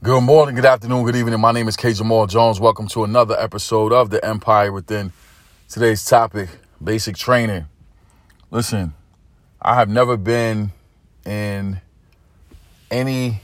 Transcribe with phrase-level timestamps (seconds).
[0.00, 1.40] Good morning, good afternoon, good evening.
[1.40, 1.92] My name is K.
[1.92, 2.60] Jamal Jones.
[2.60, 5.12] Welcome to another episode of The Empire Within.
[5.68, 6.50] Today's topic
[6.82, 7.66] basic training.
[8.52, 8.94] Listen,
[9.60, 10.70] I have never been
[11.26, 11.80] in
[12.92, 13.40] any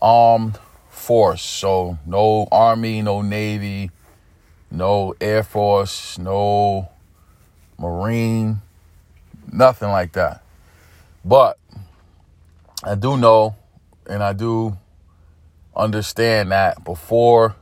[0.00, 1.42] armed force.
[1.42, 3.90] So, no Army, no Navy,
[4.70, 6.88] no Air Force, no
[7.78, 8.62] Marine,
[9.52, 10.42] nothing like that.
[11.22, 11.58] But
[12.82, 13.54] I do know
[14.06, 14.78] and I do
[15.74, 17.56] understand that before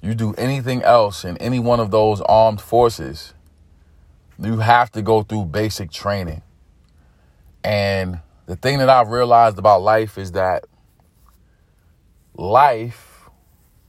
[0.00, 3.34] you do anything else in any one of those armed forces,
[4.38, 6.42] you have to go through basic training.
[7.62, 10.64] And the thing that I've realized about life is that
[12.34, 13.28] life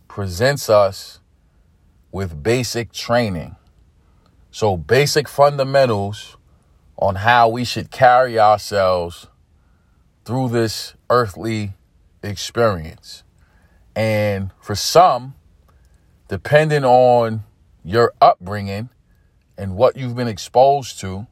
[0.07, 1.19] presents us
[2.11, 3.55] with basic training.
[4.51, 6.37] So, basic fundamentals
[6.97, 9.27] on how we should carry ourselves
[10.23, 11.73] through this earthly
[12.23, 13.23] experience.
[13.95, 15.35] And for some,
[16.27, 17.43] depending on
[17.83, 18.89] your upbringing
[19.57, 21.27] and what you've been exposed to,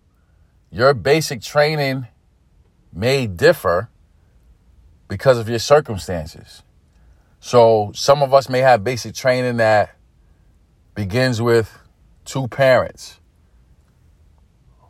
[0.70, 2.08] your basic training
[2.94, 3.90] may differ
[5.08, 6.64] because of your circumstances.
[7.40, 9.96] So, some of us may have basic training that
[10.94, 11.80] begins with
[12.24, 13.20] two parents,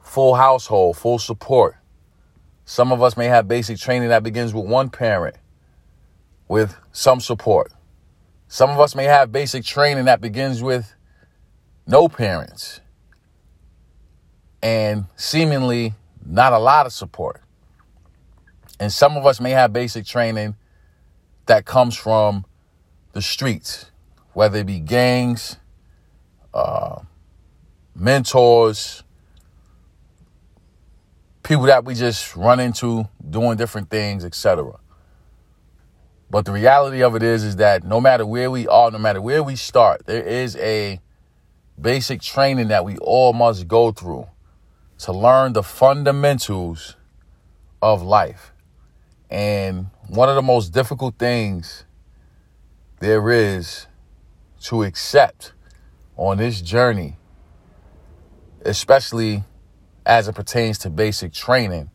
[0.04, 1.78] full household, full support.
[2.66, 5.38] Some of us may have basic training that begins with one parent
[6.52, 7.72] with some support.
[8.50, 10.94] Some of us may have basic training that begins with
[11.88, 12.82] no parents
[14.62, 15.94] and seemingly
[16.26, 17.40] not a lot of support.
[18.82, 20.58] And some of us may have basic training
[21.46, 22.44] that comes from
[23.14, 23.90] the streets,
[24.34, 25.56] whether it be gangs,
[26.54, 27.00] uh,
[27.96, 29.04] mentors,
[31.44, 34.74] people that we just run into doing different things, etc.
[36.32, 39.22] But the reality of it is, is that no matter where we are, no matter
[39.22, 41.02] where we start, there is a
[41.80, 44.30] basic training that we all must go through
[45.00, 46.96] to learn the fundamentals
[47.82, 48.54] of life.
[49.30, 51.84] And one of the most difficult things
[53.00, 53.88] there is
[54.62, 55.52] to accept
[56.16, 57.18] on this journey,
[58.64, 59.44] especially
[60.06, 61.92] as it pertains to basic training,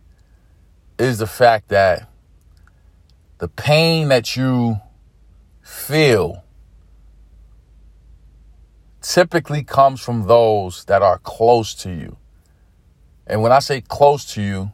[0.98, 2.10] is the fact that
[3.38, 4.80] the pain that you
[5.62, 6.44] feel
[9.02, 12.16] typically comes from those that are close to you.
[13.26, 14.72] And when I say close to you,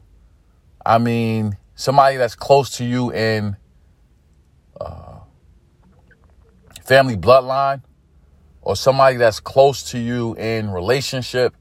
[0.85, 3.57] I mean somebody that's close to you in
[4.81, 5.21] uh,
[6.85, 7.83] family bloodline
[8.61, 11.57] or somebody that's close to you in relationship,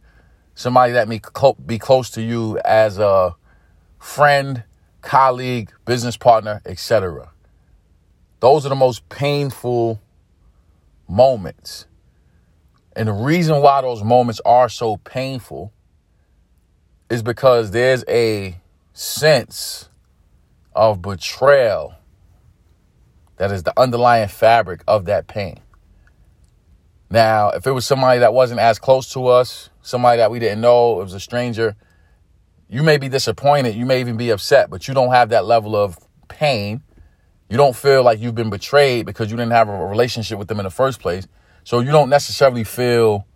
[0.54, 1.20] somebody that may
[1.66, 3.36] be close to you as a
[4.00, 4.64] friend,
[5.02, 7.32] colleague, business partner, etc.
[8.40, 10.02] Those are the most painful
[11.08, 11.86] moments.
[12.96, 15.72] And the reason why those moments are so painful
[17.10, 18.58] is because there's a
[18.94, 19.90] sense
[20.76, 21.96] of betrayal
[23.38, 25.60] that is the underlying fabric of that pain.
[27.10, 30.62] Now, if it was somebody that wasn't as close to us, somebody that we didn't
[30.62, 31.76] know, it was a stranger,
[32.72, 35.76] you may be disappointed, you may even be upset, but you don't have that level
[35.76, 36.00] of
[36.30, 36.82] pain.
[37.50, 40.58] You don't feel like you've been betrayed because you didn't have a relationship with them
[40.58, 41.28] in the first place.
[41.66, 43.28] So you don't necessarily feel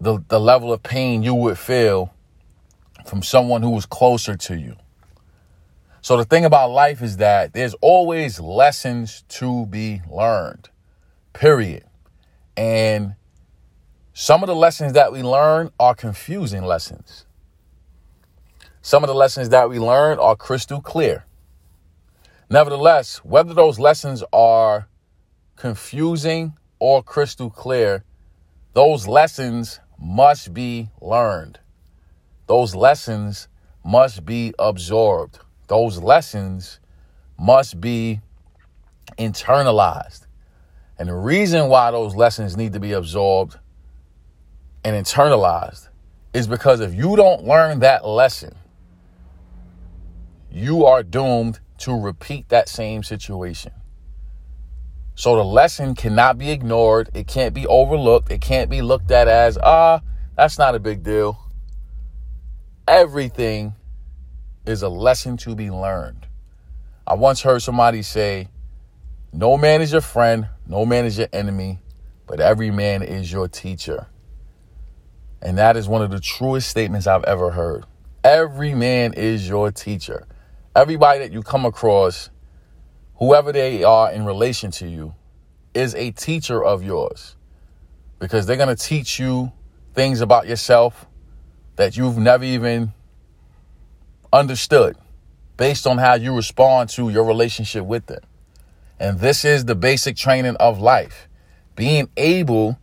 [0.00, 2.12] the the level of pain you would feel
[3.06, 4.76] from someone who was closer to you.
[6.02, 10.70] So the thing about life is that there's always lessons to be learned.
[11.34, 11.84] Period.
[12.56, 13.14] And
[14.12, 17.25] some of the lessons that we learn are confusing lessons.
[18.86, 21.24] Some of the lessons that we learn are crystal clear.
[22.48, 24.86] Nevertheless, whether those lessons are
[25.56, 28.04] confusing or crystal clear,
[28.74, 31.58] those lessons must be learned.
[32.46, 33.48] Those lessons
[33.84, 35.40] must be absorbed.
[35.66, 36.78] Those lessons
[37.36, 38.20] must be
[39.18, 40.28] internalized.
[40.96, 43.58] And the reason why those lessons need to be absorbed
[44.84, 45.88] and internalized
[46.32, 48.54] is because if you don't learn that lesson,
[50.56, 53.72] you are doomed to repeat that same situation.
[55.14, 57.10] So the lesson cannot be ignored.
[57.12, 58.32] It can't be overlooked.
[58.32, 60.00] It can't be looked at as, ah,
[60.34, 61.38] that's not a big deal.
[62.88, 63.74] Everything
[64.64, 66.26] is a lesson to be learned.
[67.06, 68.48] I once heard somebody say,
[69.34, 71.80] No man is your friend, no man is your enemy,
[72.26, 74.06] but every man is your teacher.
[75.42, 77.84] And that is one of the truest statements I've ever heard.
[78.24, 80.26] Every man is your teacher.
[80.76, 82.28] Everybody that you come across,
[83.14, 85.14] whoever they are in relation to you
[85.72, 87.34] is a teacher of yours
[88.18, 89.52] because they're going to teach you
[89.94, 91.06] things about yourself
[91.76, 92.92] that you've never even
[94.30, 94.96] understood
[95.56, 98.20] based on how you respond to your relationship with them.
[99.00, 101.26] And this is the basic training of life
[101.74, 102.78] being able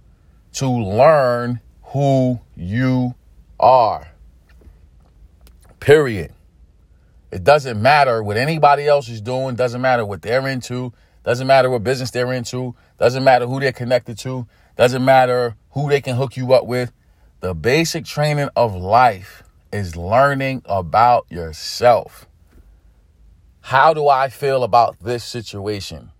[0.53, 3.13] to learn who you
[3.59, 4.07] are.
[5.79, 6.33] Period.
[7.33, 10.93] It doesn't matter what anybody else is doing, doesn't matter what they're into,
[11.23, 14.45] doesn't matter what business they're into, doesn't matter who they're connected to,
[14.77, 16.91] doesn't matter who they can hook you up with.
[17.39, 19.41] The basic training of life
[19.71, 22.27] is learning about yourself.
[23.61, 26.11] How do I feel about this situation?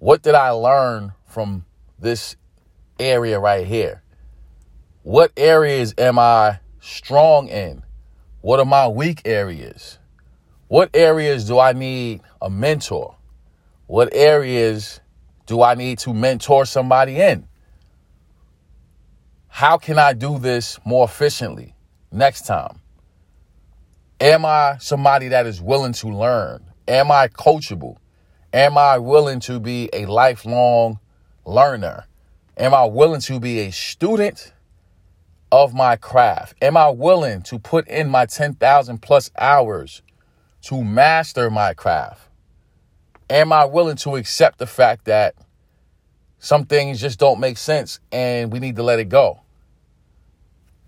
[0.00, 1.66] What did I learn from
[2.00, 2.34] this
[2.98, 4.02] area right here?
[5.04, 7.84] What areas am I strong in?
[8.40, 9.98] What are my weak areas?
[10.70, 13.16] What areas do I need a mentor?
[13.88, 15.00] What areas
[15.46, 17.48] do I need to mentor somebody in?
[19.48, 21.74] How can I do this more efficiently
[22.12, 22.82] next time?
[24.20, 26.62] Am I somebody that is willing to learn?
[26.86, 27.96] Am I coachable?
[28.52, 31.00] Am I willing to be a lifelong
[31.44, 32.06] learner?
[32.56, 34.52] Am I willing to be a student
[35.50, 36.54] of my craft?
[36.62, 40.02] Am I willing to put in my 10,000 plus hours
[40.62, 42.22] to master my craft?
[43.28, 45.34] Am I willing to accept the fact that
[46.38, 49.40] some things just don't make sense and we need to let it go?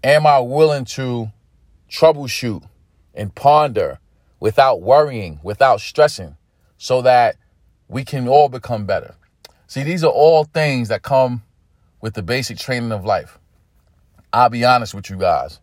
[0.03, 1.31] Am I willing to
[1.91, 2.65] troubleshoot
[3.15, 3.99] and ponder
[4.41, 6.37] without worrying, without stressing,
[6.79, 7.37] so that
[7.89, 9.15] we can all become better.
[9.67, 11.43] See, these are all things that come
[12.01, 13.39] with the basic training of life.
[14.33, 15.61] I'll be honest with you guys.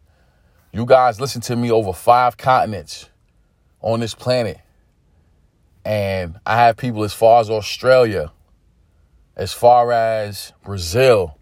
[0.71, 3.08] You guys listen to me over five continents
[3.81, 4.59] on this planet.
[5.85, 8.31] And I have people as far as Australia,
[9.35, 11.37] as far as Brazil,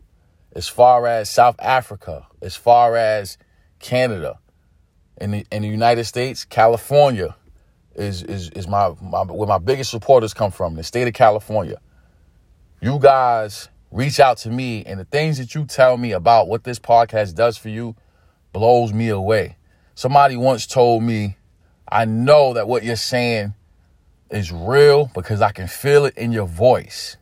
[0.54, 3.38] as far as South Africa, as far as
[3.80, 4.40] Canada,
[5.20, 7.36] in the in the United States, California
[7.96, 11.80] is is is my, my where my biggest supporters come from, the state of California.
[12.82, 16.64] You guys reach out to me and the things that you tell me about what
[16.64, 17.96] this podcast does for you
[18.54, 19.58] blows me away.
[19.96, 21.38] Somebody once told me,
[21.90, 23.54] I know that what you're saying
[24.30, 27.18] is real because I can feel it in your voice.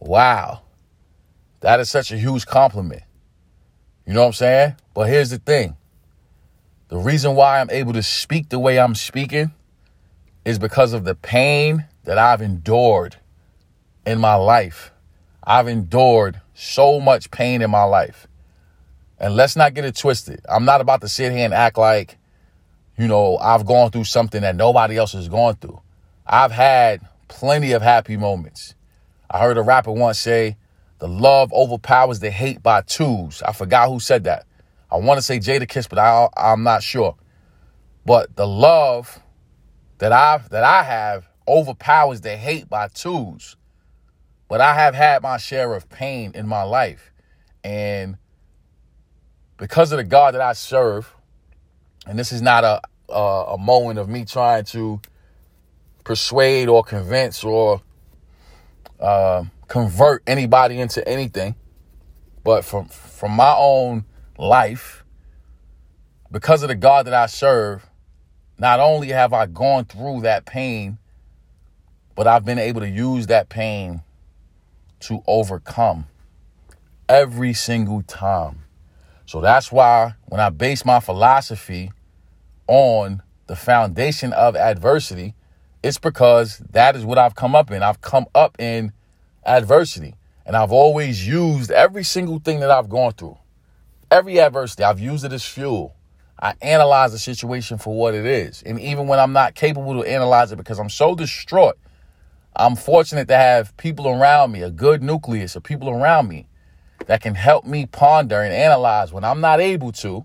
[0.00, 0.62] Wow.
[1.60, 3.02] That is such a huge compliment.
[4.06, 4.74] You know what I'm saying?
[4.94, 5.76] But here's the thing
[6.88, 9.52] the reason why I'm able to speak the way I'm speaking
[10.44, 13.16] is because of the pain that I've endured
[14.06, 14.92] in my life.
[15.42, 18.28] I've endured so much pain in my life.
[19.18, 20.40] And let's not get it twisted.
[20.48, 22.18] I'm not about to sit here and act like,
[22.98, 25.80] you know, I've gone through something that nobody else has gone through.
[26.26, 28.74] I've had plenty of happy moments.
[29.30, 30.56] I heard a rapper once say,
[30.98, 33.42] the love overpowers the hate by twos.
[33.42, 34.46] I forgot who said that.
[34.90, 37.16] I want to say Jadakiss, but I, I'm not sure.
[38.06, 39.20] But the love
[39.98, 43.56] that I that I have overpowers the hate by twos.
[44.48, 47.12] But I have had my share of pain in my life,
[47.64, 48.16] and
[49.56, 51.15] because of the God that I serve,
[52.06, 55.00] and this is not a a, a moment of me trying to
[56.04, 57.82] persuade or convince or
[59.00, 61.54] uh, convert anybody into anything,
[62.44, 64.04] but from from my own
[64.38, 65.04] life,
[66.30, 67.86] because of the God that I serve,
[68.58, 70.98] not only have I gone through that pain,
[72.14, 74.02] but I've been able to use that pain
[75.00, 76.06] to overcome
[77.08, 78.64] every single time.
[79.26, 81.92] So that's why when I base my philosophy
[82.68, 85.34] on the foundation of adversity,
[85.82, 87.82] it's because that is what I've come up in.
[87.82, 88.92] I've come up in
[89.44, 90.14] adversity.
[90.44, 93.38] And I've always used every single thing that I've gone through
[94.10, 95.94] every adversity, I've used it as fuel.
[96.38, 98.62] I analyze the situation for what it is.
[98.62, 101.78] And even when I'm not capable to analyze it because I'm so distraught,
[102.54, 106.46] I'm fortunate to have people around me, a good nucleus of people around me
[107.06, 110.24] that can help me ponder and analyze when I'm not able to.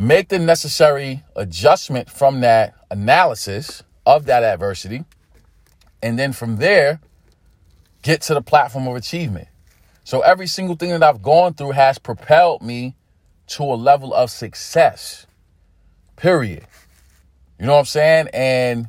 [0.00, 5.04] Make the necessary adjustment from that analysis of that adversity.
[6.00, 7.00] And then from there,
[8.02, 9.48] get to the platform of achievement.
[10.04, 12.94] So every single thing that I've gone through has propelled me
[13.48, 15.26] to a level of success.
[16.14, 16.64] Period.
[17.58, 18.28] You know what I'm saying?
[18.32, 18.88] And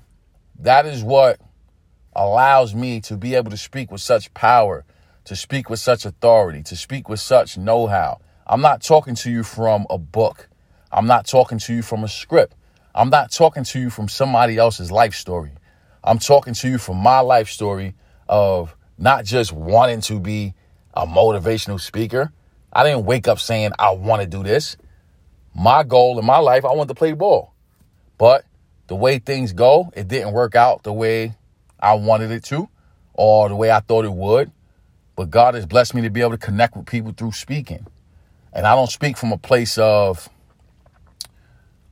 [0.60, 1.42] that is what
[2.16, 4.86] allows me to be able to speak with such power,
[5.26, 8.20] to speak with such authority, to speak with such know how.
[8.46, 10.49] I'm not talking to you from a book.
[10.92, 12.56] I'm not talking to you from a script.
[12.96, 15.52] I'm not talking to you from somebody else's life story.
[16.04, 17.94] I'm talking to you from my life story
[18.28, 20.54] of not just wanting to be
[20.94, 22.32] a motivational speaker.
[22.74, 24.78] I didn't wake up saying I want to do this.
[25.54, 27.54] My goal in my life, I wanted to play ball.
[28.18, 28.46] But
[28.88, 31.36] the way things go, it didn't work out the way
[31.80, 32.68] I wanted it to
[33.14, 34.52] or the way I thought it would.
[35.16, 37.86] But God has blessed me to be able to connect with people through speaking.
[38.54, 40.30] And I don't speak from a place of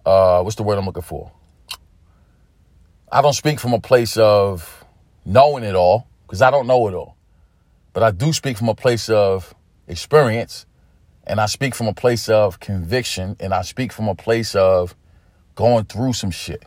[0.07, 1.31] uh, what's the word I'm looking for?
[3.11, 4.85] I don't speak from a place of
[5.25, 7.17] knowing it all, because I don't know it all.
[7.91, 9.53] But I do speak from a place of
[9.85, 10.65] experience,
[11.25, 14.95] and I speak from a place of conviction, and I speak from a place of
[15.55, 16.63] going through some shit.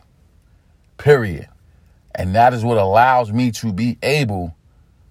[0.97, 1.47] Period.
[2.13, 4.55] And that is what allows me to be able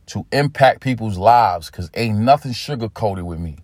[0.06, 3.56] to impact people's lives because ain't nothing sugar coated with me.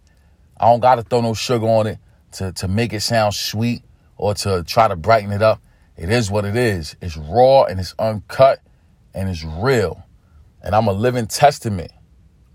[0.59, 1.99] I don't got to throw no sugar on it
[2.33, 3.83] to, to make it sound sweet
[4.17, 5.63] or to try to brighten it up.
[5.97, 6.97] It is what it is.
[7.01, 8.61] It's raw and it's uncut
[9.15, 10.05] and it's real.
[10.63, 11.93] And I'm a living testament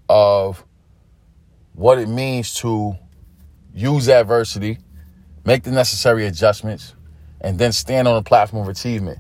[0.10, 0.65] of
[1.74, 2.96] what it means to
[3.74, 4.77] use adversity,
[5.46, 6.94] make the necessary adjustments,
[7.39, 9.20] and then stand on a platform of achievement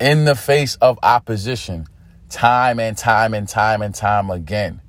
[0.00, 1.86] in the face of opposition
[2.28, 4.80] time and time and time and time again.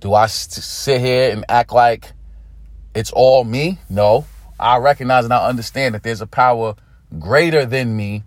[0.00, 2.12] Do I sit here and act like
[2.94, 3.78] it's all me?
[3.90, 4.24] No.
[4.58, 6.74] I recognize and I understand that there's a power
[7.18, 8.24] greater than me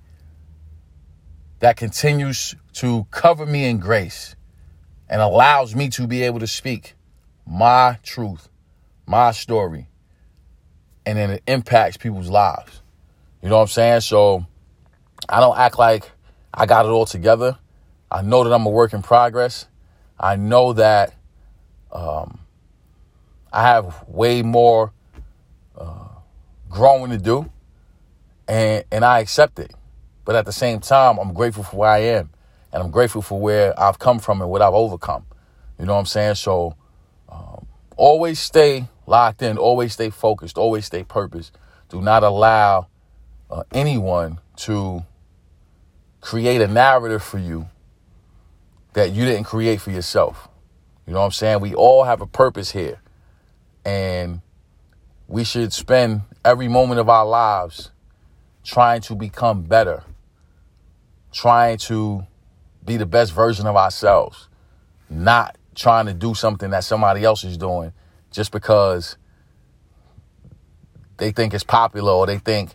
[1.60, 4.36] that continues to cover me in grace
[5.10, 6.96] and allows me to be able to speak
[7.46, 8.48] my truth,
[9.06, 9.88] my story,
[11.06, 12.82] and then it impacts people's lives.
[13.42, 14.02] You know what I'm saying?
[14.02, 14.46] So
[15.28, 16.12] I don't act like
[16.54, 17.58] I got it all together.
[18.12, 19.68] I know that I'm a work in progress.
[20.20, 21.14] I know that
[21.92, 22.40] um,
[23.52, 24.94] I have way more
[26.70, 27.50] growing to do,
[28.48, 29.74] and and I accept it.
[30.26, 32.30] But at the same time, I'm grateful for where I am,
[32.72, 35.26] and I'm grateful for where I've come from and what I've overcome.
[35.80, 36.36] You know what I'm saying?
[36.36, 36.76] So
[37.30, 37.66] um,
[37.98, 41.52] always stay locked in, always stay focused, always stay purpose.
[41.90, 42.88] Do not allow
[43.50, 45.04] uh, anyone to
[46.22, 47.68] create a narrative for you
[48.94, 50.48] that you didn't create for yourself.
[51.08, 51.60] You know what I'm saying?
[51.62, 53.02] We all have a purpose here.
[53.86, 54.42] And
[55.30, 57.92] we should spend every moment of our lives
[58.64, 60.04] trying to become better,
[61.32, 62.26] trying to
[62.84, 64.50] be the best version of ourselves,
[65.08, 67.94] not trying to do something that somebody else is doing
[68.32, 69.18] just because
[71.18, 72.72] they think it's popular or they think,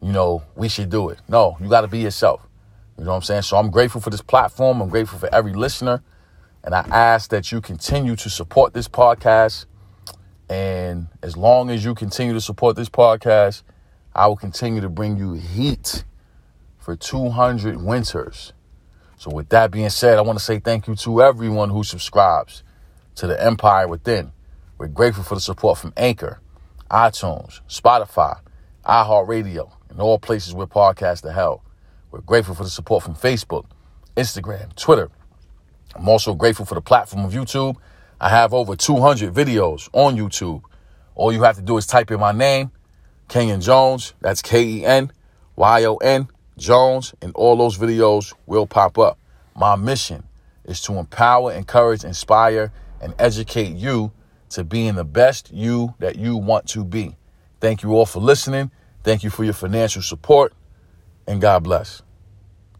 [0.00, 1.18] you know, we should do it.
[1.28, 2.40] No, you got to be yourself.
[2.96, 3.42] You know what I'm saying?
[3.42, 4.80] So I'm grateful for this platform.
[4.80, 6.02] I'm grateful for every listener.
[6.64, 9.66] And I ask that you continue to support this podcast
[10.50, 13.62] and as long as you continue to support this podcast,
[14.12, 16.04] I will continue to bring you heat
[16.76, 18.52] for 200 winters.
[19.16, 22.64] So, with that being said, I want to say thank you to everyone who subscribes
[23.14, 24.32] to the Empire Within.
[24.76, 26.40] We're grateful for the support from Anchor,
[26.90, 28.40] iTunes, Spotify,
[28.84, 31.60] iHeartRadio, and all places where podcasts are held.
[32.10, 33.66] We're grateful for the support from Facebook,
[34.16, 35.10] Instagram, Twitter.
[35.94, 37.76] I'm also grateful for the platform of YouTube
[38.20, 40.62] I have over 200 videos on YouTube.
[41.14, 42.70] All you have to do is type in my name,
[43.28, 44.12] Kenyon Jones.
[44.20, 45.10] That's K E N
[45.56, 49.18] Y O N Jones, and all those videos will pop up.
[49.56, 50.24] My mission
[50.64, 54.12] is to empower, encourage, inspire, and educate you
[54.50, 57.16] to being the best you that you want to be.
[57.60, 58.70] Thank you all for listening.
[59.02, 60.52] Thank you for your financial support,
[61.26, 62.02] and God bless.